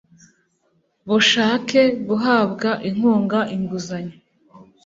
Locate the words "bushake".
1.07-1.81